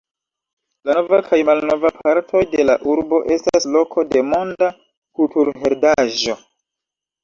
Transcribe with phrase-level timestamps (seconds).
[0.89, 4.75] La nova kaj malnova partoj de la urbo estas loko de Monda
[5.19, 6.43] kulturheredaĵo.